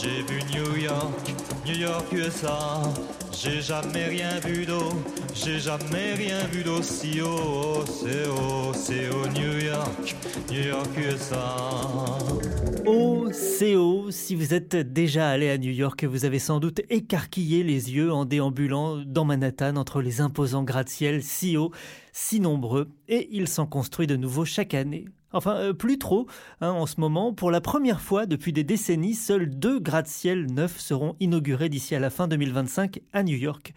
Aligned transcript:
J'ai 0.00 0.22
vu 0.22 0.40
New 0.52 0.76
York, 0.76 1.34
New 1.66 1.76
York 1.76 2.12
USA. 2.12 2.82
J'ai 3.32 3.60
jamais 3.60 4.06
rien 4.06 4.40
vu 4.40 4.66
d'eau, 4.66 4.90
j'ai 5.34 5.58
jamais 5.58 6.14
rien 6.14 6.44
vu 6.46 6.62
d'aussi 6.62 7.20
haut. 7.20 7.84
C'est 7.86 8.26
haut, 8.28 8.72
c'est 8.74 9.08
haut 9.10 9.28
New 9.28 9.58
York, 9.64 10.16
New 10.50 10.68
York 10.68 10.88
USA. 10.96 11.56
Oh, 12.86 13.28
haut. 13.76 14.10
Si 14.10 14.34
vous 14.34 14.54
êtes 14.54 14.76
déjà 14.76 15.30
allé 15.30 15.50
à 15.50 15.58
New 15.58 15.72
York, 15.72 16.04
vous 16.04 16.24
avez 16.24 16.38
sans 16.38 16.60
doute 16.60 16.80
écarquillé 16.90 17.62
les 17.62 17.92
yeux 17.92 18.12
en 18.12 18.24
déambulant 18.24 18.98
dans 19.04 19.24
Manhattan 19.24 19.76
entre 19.76 20.02
les 20.02 20.20
imposants 20.20 20.64
gratte-ciel 20.64 21.22
si 21.22 21.56
hauts, 21.56 21.72
si 22.12 22.40
nombreux, 22.40 22.88
et 23.08 23.28
il 23.32 23.48
s'en 23.48 23.66
construit 23.66 24.06
de 24.06 24.16
nouveau 24.16 24.44
chaque 24.44 24.74
année. 24.74 25.06
Enfin, 25.34 25.56
euh, 25.56 25.72
plus 25.72 25.98
trop, 25.98 26.26
hein, 26.60 26.70
en 26.70 26.86
ce 26.86 27.00
moment. 27.00 27.34
Pour 27.34 27.50
la 27.50 27.60
première 27.60 28.00
fois 28.00 28.24
depuis 28.24 28.52
des 28.52 28.62
décennies, 28.62 29.14
seuls 29.14 29.50
deux 29.50 29.80
gratte-ciel 29.80 30.46
neufs 30.46 30.78
seront 30.78 31.16
inaugurés 31.18 31.68
d'ici 31.68 31.96
à 31.96 31.98
la 31.98 32.08
fin 32.08 32.28
2025 32.28 33.00
à 33.12 33.24
New 33.24 33.36
York. 33.36 33.74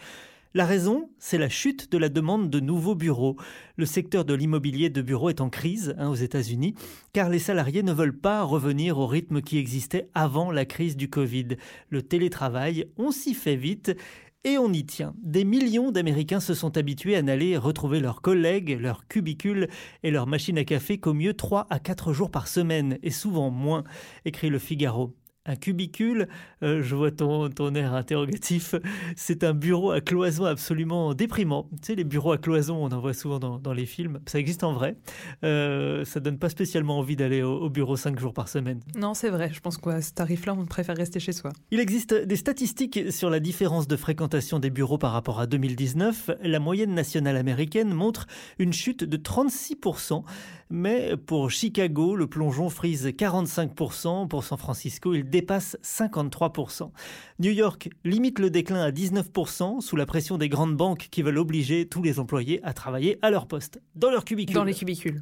La 0.54 0.66
raison, 0.66 1.10
c'est 1.20 1.38
la 1.38 1.50
chute 1.50 1.92
de 1.92 1.98
la 1.98 2.10
demande 2.10 2.50
de 2.50 2.60
nouveaux 2.60 2.96
bureaux. 2.96 3.38
Le 3.76 3.86
secteur 3.86 4.24
de 4.24 4.34
l'immobilier 4.34 4.90
de 4.90 5.02
bureaux 5.02 5.30
est 5.30 5.42
en 5.42 5.50
crise 5.50 5.94
hein, 5.98 6.10
aux 6.10 6.16
États-Unis, 6.16 6.74
car 7.12 7.30
les 7.30 7.40
salariés 7.40 7.84
ne 7.84 7.94
veulent 7.94 8.18
pas 8.18 8.44
revenir 8.44 8.98
au 8.98 9.08
rythme 9.08 9.42
qui 9.42 9.58
existait 9.58 10.10
avant 10.14 10.52
la 10.52 10.66
crise 10.66 10.96
du 10.96 11.10
Covid. 11.10 11.58
Le 11.90 12.02
télétravail, 12.02 12.86
on 12.98 13.12
s'y 13.12 13.34
fait 13.34 13.56
vite. 13.56 13.96
Et 14.44 14.58
on 14.58 14.72
y 14.72 14.86
tient. 14.86 15.14
Des 15.22 15.44
millions 15.44 15.92
d'Américains 15.92 16.40
se 16.40 16.54
sont 16.54 16.78
habitués 16.78 17.16
à 17.16 17.22
n'aller 17.22 17.58
retrouver 17.58 18.00
leurs 18.00 18.22
collègues, 18.22 18.78
leurs 18.80 19.08
cubicules 19.08 19.68
et 20.04 20.12
leurs 20.12 20.28
machines 20.28 20.58
à 20.58 20.64
café 20.64 21.00
qu'au 21.00 21.14
mieux 21.14 21.34
3 21.34 21.68
à 21.70 21.80
4 21.80 22.14
jours 22.14 22.32
par 22.32 22.48
semaine, 22.48 22.98
et 23.04 23.12
souvent 23.12 23.50
moins, 23.50 23.84
écrit 24.26 24.50
le 24.50 24.60
Figaro. 24.60 25.16
Un 25.48 25.56
cubicule, 25.56 26.28
euh, 26.62 26.84
je 26.84 26.96
vois 26.96 27.12
ton, 27.12 27.50
ton 27.50 27.74
air 27.74 27.94
interrogatif, 27.94 28.76
c'est 29.16 29.44
un 29.44 29.54
bureau 29.54 29.92
à 29.92 30.02
cloison 30.02 30.46
absolument 30.46 31.14
déprimant. 31.14 31.70
Tu 31.72 31.88
sais, 31.88 31.96
les 31.96 32.04
bureaux 32.04 32.34
à 32.34 32.38
cloison, 32.38 32.78
on 32.84 32.92
en 32.92 33.00
voit 33.00 33.14
souvent 33.14 33.40
dans, 33.40 33.58
dans 33.58 33.74
les 33.74 33.86
films, 33.86 34.20
ça 34.26 34.40
existe 34.40 34.64
en 34.64 34.74
vrai. 34.74 34.98
Euh, 35.44 36.06
ça 36.06 36.20
donne 36.20 36.38
pas 36.38 36.50
spécialement 36.50 37.00
envie 37.00 37.16
d'aller 37.16 37.42
au, 37.42 37.58
au 37.60 37.70
bureau 37.70 37.96
5 37.96 38.20
jours 38.20 38.34
par 38.34 38.50
semaine. 38.50 38.82
Non, 38.96 39.14
c'est 39.14 39.30
vrai. 39.30 39.50
Je 39.54 39.60
pense 39.60 39.78
qu'à 39.78 40.02
ce 40.02 40.14
tarif-là, 40.14 40.54
on 40.58 40.66
préfère 40.66 40.98
rester 40.98 41.20
chez 41.20 41.32
soi. 41.32 41.52
Il 41.72 41.80
existe 41.80 42.14
des 42.14 42.36
statistiques 42.36 43.12
sur 43.12 43.30
la 43.30 43.40
différence 43.40 43.88
de 43.88 43.96
fréquentation 43.96 44.60
des 44.60 44.70
bureaux 44.70 44.98
par 44.98 45.12
rapport 45.12 45.40
à 45.40 45.48
2019. 45.48 46.32
La 46.42 46.60
moyenne 46.60 46.94
nationale 46.94 47.38
américaine 47.38 47.94
montre 47.94 48.28
une 48.60 48.74
chute 48.74 49.04
de 49.04 49.18
36%, 49.18 50.24
mais 50.70 51.16
pour 51.18 51.50
Chicago, 51.50 52.16
le 52.16 52.28
plongeon 52.28 52.70
frise 52.70 53.08
45%, 53.08 54.28
pour 54.28 54.44
San 54.44 54.58
Francisco, 54.58 55.14
il 55.14 55.30
dépasse 55.38 55.78
53%. 55.84 56.92
New 57.40 57.52
York 57.52 57.90
limite 58.04 58.40
le 58.40 58.50
déclin 58.50 58.82
à 58.82 58.90
19% 58.90 59.82
sous 59.82 59.96
la 59.96 60.08
pression 60.08 60.40
des 60.40 60.50
grandes 60.50 60.76
banques 60.76 61.10
qui 61.12 61.22
veulent 61.22 61.38
obliger 61.38 61.88
tous 61.88 62.02
les 62.02 62.20
employés 62.20 62.60
à 62.64 62.74
travailler 62.74 63.20
à 63.22 63.30
leur 63.30 63.48
poste, 63.48 63.80
dans 63.96 64.10
leur 64.10 64.26
cubicule. 64.26 64.56
Dans 64.56 64.64
les 64.64 64.74
cubicules. 64.74 65.22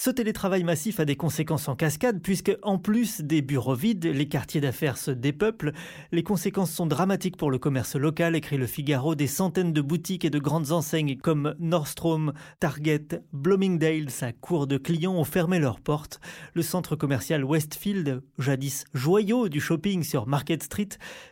Ce 0.00 0.10
télétravail 0.10 0.62
massif 0.62 1.00
a 1.00 1.04
des 1.04 1.16
conséquences 1.16 1.66
en 1.66 1.74
cascade 1.74 2.22
puisque, 2.22 2.56
en 2.62 2.78
plus 2.78 3.20
des 3.20 3.42
bureaux 3.42 3.74
vides, 3.74 4.04
les 4.04 4.28
quartiers 4.28 4.60
d'affaires 4.60 4.96
se 4.96 5.10
dépeuplent. 5.10 5.72
Les 6.12 6.22
conséquences 6.22 6.70
sont 6.70 6.86
dramatiques 6.86 7.36
pour 7.36 7.50
le 7.50 7.58
commerce 7.58 7.96
local, 7.96 8.36
écrit 8.36 8.58
le 8.58 8.68
Figaro. 8.68 9.16
Des 9.16 9.26
centaines 9.26 9.72
de 9.72 9.80
boutiques 9.80 10.24
et 10.24 10.30
de 10.30 10.38
grandes 10.38 10.70
enseignes 10.70 11.16
comme 11.16 11.56
Nordstrom, 11.58 12.32
Target, 12.60 13.24
Bloomingdale, 13.32 14.08
sa 14.08 14.32
cour 14.32 14.68
de 14.68 14.76
clients 14.76 15.16
ont 15.16 15.24
fermé 15.24 15.58
leurs 15.58 15.80
portes. 15.80 16.20
Le 16.54 16.62
centre 16.62 16.94
commercial 16.94 17.42
Westfield, 17.42 18.22
jadis 18.38 18.84
joyau 18.94 19.48
du 19.48 19.60
shopping 19.60 20.04
sur 20.04 20.28
Market 20.28 20.62
Street, 20.62 20.90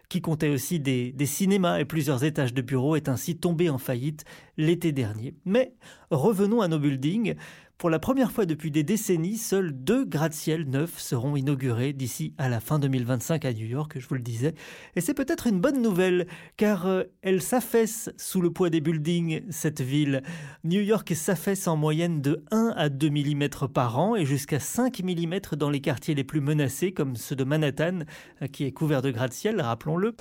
qui 0.09 0.21
comptait 0.21 0.51
aussi 0.51 0.81
des, 0.81 1.13
des 1.13 1.27
cinémas 1.27 1.79
et 1.79 1.85
plusieurs 1.85 2.25
étages 2.25 2.53
de 2.53 2.63
bureaux, 2.63 2.97
est 2.97 3.09
ainsi 3.09 3.37
tombé 3.37 3.71
en 3.71 3.79
faillite 3.79 4.25
l'été 4.57 4.91
dernier. 4.91 5.35
Mais 5.45 5.73
revenons 6.11 6.63
à 6.63 6.69
nos 6.69 6.81
buildings. 6.81 7.37
Pour 7.79 7.91
la 7.91 7.99
première 7.99 8.33
fois 8.33 8.47
depuis 8.47 8.71
des 8.71 8.85
décennies, 8.85 9.37
seuls 9.37 9.71
deux 9.71 10.07
gratte-ciel 10.07 10.65
neufs 10.65 10.99
seront 10.99 11.37
inaugurés 11.37 11.93
d'ici 11.93 12.33
à 12.39 12.49
la 12.49 12.59
fin 12.59 12.79
2025 12.79 13.45
à 13.45 13.53
New 13.53 13.67
York, 13.67 13.99
je 13.99 14.09
vous 14.09 14.15
le 14.15 14.23
disais. 14.23 14.55
Et 14.95 15.03
c'est 15.03 15.13
peut-être 15.13 15.47
une 15.47 15.61
bonne 15.61 15.83
nouvelle, 15.83 16.27
car 16.57 16.87
euh, 16.87 17.03
elle 17.21 17.43
s'affaisse 17.43 18.09
sous 18.17 18.41
le 18.41 18.51
poids 18.51 18.71
des 18.71 18.81
buildings, 18.81 19.43
cette 19.51 19.83
ville. 19.83 20.23
New 20.65 20.81
York 20.81 21.15
s'affaisse 21.15 21.69
en 21.69 21.77
moyenne 21.77 22.23
de 22.23 22.43
1 22.51 22.73
à 22.75 22.89
2 22.89 23.11
mm 23.11 23.49
par 23.75 23.99
an 23.99 24.17
et 24.17 24.25
jusqu'à 24.25 24.59
5 24.59 25.03
mm 25.03 25.41
dans 25.59 25.69
les 25.69 25.83
quartiers 25.83 26.15
les 26.15 26.25
plus 26.25 26.41
menacés, 26.41 26.93
comme 26.93 27.15
ceux 27.15 27.37
de 27.37 27.45
Manhattan, 27.45 28.01
euh, 28.41 28.47
qui 28.47 28.65
est 28.65 28.73
couvert 28.73 29.03
de 29.03 29.11
gratte-ciel, 29.11 29.61
rappelons-le. 29.61 30.17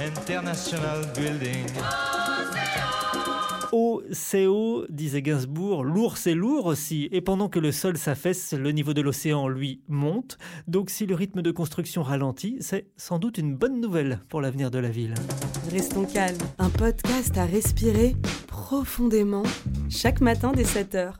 International 0.00 1.06
Building. 1.14 1.66
C'est 4.12 4.46
haut, 4.46 4.86
disait 4.88 5.22
Gainsbourg, 5.22 5.84
lourd, 5.84 6.16
c'est 6.16 6.34
lourd 6.34 6.66
aussi. 6.66 7.08
Et 7.12 7.20
pendant 7.20 7.48
que 7.48 7.58
le 7.58 7.72
sol 7.72 7.98
s'affaisse, 7.98 8.52
le 8.52 8.72
niveau 8.72 8.94
de 8.94 9.00
l'océan, 9.00 9.48
lui, 9.48 9.82
monte. 9.88 10.38
Donc 10.66 10.90
si 10.90 11.06
le 11.06 11.14
rythme 11.14 11.42
de 11.42 11.50
construction 11.50 12.02
ralentit, 12.02 12.56
c'est 12.60 12.86
sans 12.96 13.18
doute 13.18 13.38
une 13.38 13.54
bonne 13.54 13.80
nouvelle 13.80 14.20
pour 14.28 14.40
l'avenir 14.40 14.70
de 14.70 14.78
la 14.78 14.88
ville. 14.88 15.14
Restons 15.70 16.04
calmes. 16.04 16.38
Un 16.58 16.70
podcast 16.70 17.36
à 17.36 17.44
respirer 17.44 18.16
profondément 18.46 19.44
chaque 19.90 20.20
matin 20.20 20.52
dès 20.52 20.64
7h. 20.64 21.12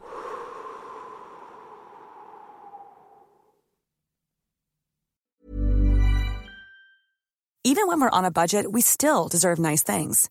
Even 7.65 7.87
when 7.87 8.00
we're 8.00 8.09
on 8.12 8.25
a 8.25 8.31
budget, 8.31 8.72
we 8.72 8.81
still 8.81 9.28
deserve 9.28 9.59
nice 9.59 9.82
things. 9.82 10.31